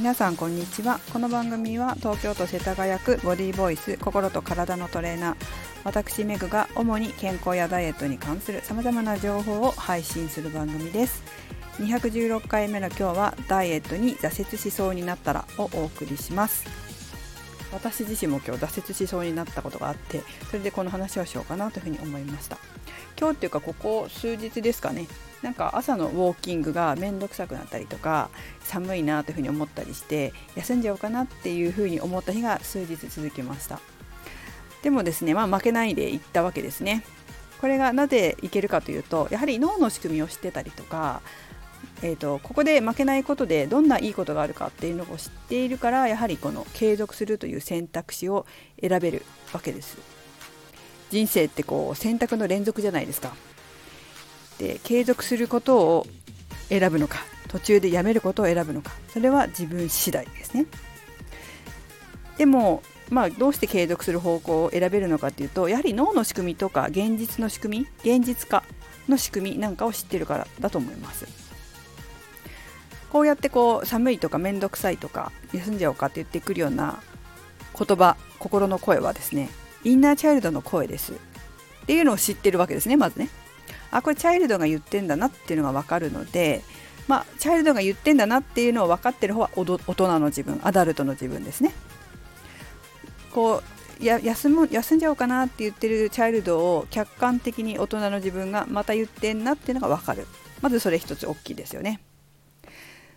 [0.00, 0.98] 皆さんこんにちは。
[1.12, 5.36] この番組は東京都世田谷区ボディボイス心と体のトレーナー。
[5.84, 11.22] 私メグが主に健康やダイエットに関するさまざまな情報を配信する番組です。
[11.80, 16.64] 216回目の今日はダイエットに挫折しそうになったらをお送りします。
[17.70, 22.56] 私自身も今日挫折しそうになったことがあってそれでこの話をしようかなというふうに思いました。
[23.18, 25.08] 今日っていうかここ数日ですかね。
[25.42, 28.28] なんか朝のウォーキングが面倒くさくなったりとか
[28.60, 33.80] 寒いなというふうに思ったりして休んじゃおうかなっていうふうに思った日が数日続きました。
[34.82, 37.04] でもですねまあ負けないで行ったわけですね。
[37.60, 41.20] これがなぜいけるかというとやはり脳の仕組みを知ってたりとか
[42.02, 48.46] えーと、ここで負けないことでどんないいことがあるかっていうのを知っているからやはりこの継続するという選択肢を
[48.80, 49.98] 選べるわけです。
[51.10, 53.34] 人生ってこう選択の連続じゃないですか。
[54.60, 56.06] で継続することを
[56.68, 60.66] 選ぶのか途中でやめることを選ぶのかそれは自分次第ですね。
[62.36, 68.62] でもまあどうして継続する方向を選べるのかっていうとやはり脳の仕組みとか現実の仕組み現実化
[69.08, 71.26] の仕組みなんかを知ってるからだと思います。
[73.10, 77.02] こうやってこう寒いとか面倒くさいとか休んじゃおうかって言ってくるような
[77.76, 79.48] 言葉心の声はですね
[79.82, 81.12] インナーチャイルドの声です。
[81.12, 81.16] っ
[81.86, 83.30] ていうのを知ってるわけですねまずね。
[83.90, 86.62] あこれチャイルドが言ってんだなっていうのが分かるので
[87.08, 91.72] まあチャイルドが言ってんだなっていうのを分かってる方は大人の自分アダルトの自分ですね。
[93.32, 93.62] こ
[94.00, 100.26] うや休む休んじゃおうかなって言ってるチャイルドを客観的に大人の自分がまた言ってんなっていうのが分かる。
[100.62, 102.00] まずそれ一つ大きいですよね。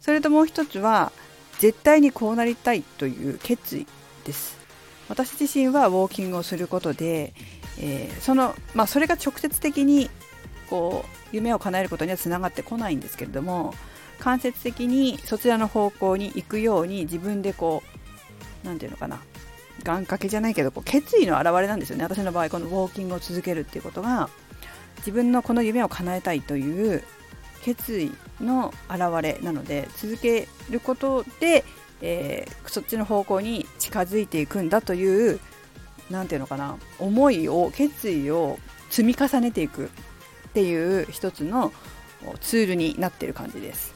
[0.00, 1.12] それともう一つは
[1.58, 3.86] 絶対にこうなりたいという決意
[4.24, 4.56] です。
[5.08, 7.34] 私自身はウォーキングをすることで、
[7.78, 10.10] えー、そのまあ、それが直接的に
[10.74, 13.74] こう夢を叶えることにはつながってこないんですけれども
[14.18, 17.84] 間接的にそちらの方向に行くように自分でこ
[18.64, 19.20] う何て言うのかな
[19.84, 22.02] 願掛けじゃないけどこう決意の表れなんですよね。
[22.02, 24.28] 私の場合このウォーキングを続けるっていうことが
[24.98, 27.04] 自分のこの夢を叶えたいという
[27.62, 31.64] 決意の表れなので続けることで、
[32.02, 35.38] えー、そっちの方向に近づいていくんだという
[36.10, 38.58] 何て言うのかな思いを決意を
[38.90, 39.90] 積み重ねていく。
[40.54, 41.72] っていう一つの
[42.40, 43.92] ツールになってる感じです。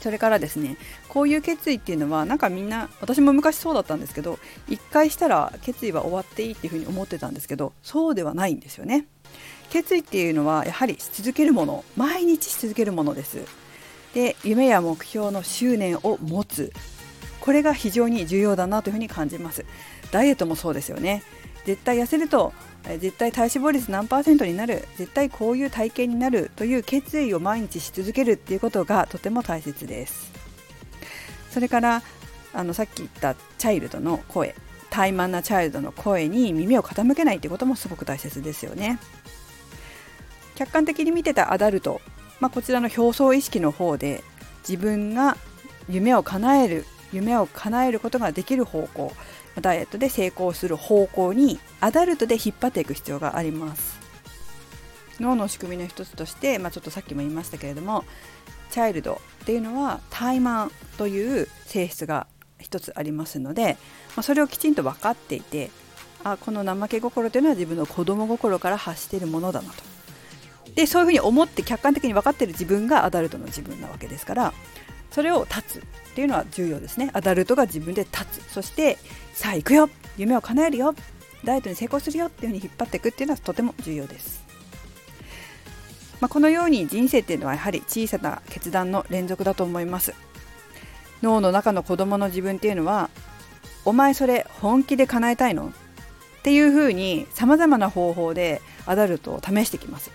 [0.00, 0.78] それからですね
[1.08, 4.38] こういう決意っていうのはなんかみんな私も昔そうだったんですけど
[4.68, 9.06] 一回したら決意は終わっていいっていうふうに思ってたんですけどそうではないんですよね。
[9.68, 13.44] 決意っていうのはやはりし続けるもの毎日し続けるものです。
[14.14, 16.72] で夢や目標の執念を持つ。
[17.40, 19.64] これが非常に重要だなというふうに感じます。
[20.10, 21.22] ダイエットもそうですよね。
[21.64, 22.52] 絶対痩せると
[22.84, 30.32] 絶対体脂肪率何パーセントになる絶対こういう体型になるという決意を毎日し続けるっていうことがとても大切です。
[31.50, 32.02] それから
[32.54, 34.54] あのさっき言ったチャイルドの声
[34.90, 38.98] 怠慢なチャイルドの声に耳を傾けないということもすごく大切ですよね。
[40.54, 42.00] 客観的に見てたアダルト、
[42.40, 44.24] まあ、こちらの表層意識の方で
[44.68, 45.36] 自分が
[45.88, 49.12] 夢を叶える夢を叶えることができる方向
[49.60, 53.98] ダイエットで成功する方向にアダルトで引っ張っていく必要があります。
[55.20, 58.04] 脳の仕組みの一つとして、まあ、ちょっとさっきも言いましたけれども
[58.70, 62.28] チャイルドっていうのは怠慢という性質が
[62.60, 63.76] 一つありますので、
[64.14, 65.70] まあ、それをきちんと分かっていて
[66.24, 69.82] あこの怠け心というのは自分の子供心から発しているものだなと。
[70.74, 74.52] でそういうふうに思って客観的に分かっている自分がアダルトの自分なわけですから
[75.10, 75.82] それを断つっ
[76.14, 77.10] ていうのは重要ですね。
[77.12, 78.52] アダルトが自分で立つ。
[78.52, 78.98] そして
[79.32, 79.88] さあ行くよ。
[80.16, 80.94] 夢を叶えるよ。
[81.44, 84.42] ダイエットに成功するよっていうふうに引っ張っていくっていうのはとても重要です、
[86.20, 90.14] まあ、このように人生っていうのはやはり小さな決断の連続だと思います。
[91.22, 93.08] 脳の中の子供の自分っていうのは
[93.84, 95.68] お前それ本気で叶えたいの？
[95.68, 100.10] っていうふうにさまざまな方法でアダルトを試してきます。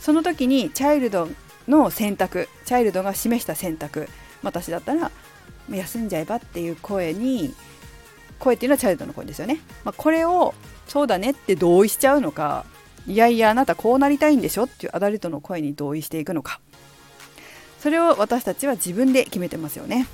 [0.00, 1.28] その時にチャイルド
[1.70, 4.08] の選択チャイルドが示した選択
[4.42, 5.10] 私だったら
[5.70, 7.54] 休んじゃえばっていう声に
[8.38, 10.54] 声っていうのはチャイルドの声ですよね、まあ、これを
[10.86, 12.64] そうだねって同意しちゃうのか
[13.06, 16.60] いやいやあなたこうなりたいんでしょっていうアダルトの声に同意していくのか。
[17.80, 20.06] それを私たちは自分で決めてますよね。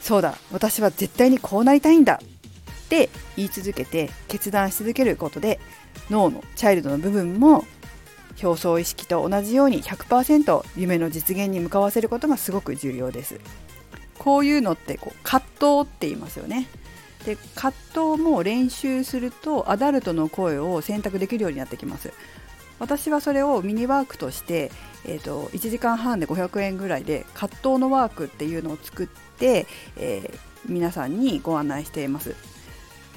[0.00, 5.60] そうだ私は絶対にこうなりたいんだって言い続けて決断し続けることで
[6.10, 7.64] 脳のチャイルドの部分も
[8.42, 13.40] 表層意識と同じように100%夢の実現に向かわせることがすごく重要です。
[14.18, 16.66] こういうのってこう葛藤って言いますよね。
[17.24, 17.72] で葛
[18.14, 22.12] 藤も練習するとアダルトの声を選択できるようになってきます。
[22.78, 24.70] 私はそれをミニワークとして、
[25.06, 29.66] えーと、1時間半で500円ぐらいで葛藤のワークっていうのを作って、
[29.96, 32.34] えー、皆さんにご案内しています。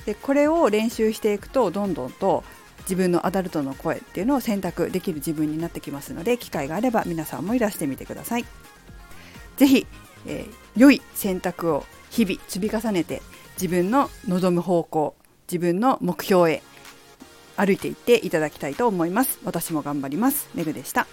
[0.06, 2.44] でこれを練習していくとどんどんと
[2.88, 8.46] 自分のアダルトの声っていうのを選択できる自分になってきますので機会があれば皆さんもいらしてみてください。
[9.58, 9.88] 是非、
[10.26, 13.22] えー、良い選択を日々積み重ねて
[13.56, 15.16] 自分の望む方向
[15.52, 16.62] 自分の目標へ
[17.58, 19.40] 歩いていっていただきたいと思います。
[19.44, 20.48] 私も頑張ります。
[20.54, 21.08] めぐでした。